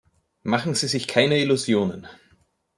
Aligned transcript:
Machen 0.41 0.73
Sie 0.73 0.87
sich 0.87 1.07
keine 1.07 1.37
Illusionen! 1.37 2.07